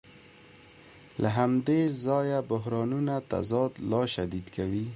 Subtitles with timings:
[1.21, 4.85] له همدې ځایه بحرانونه تضاد لا شدید کوي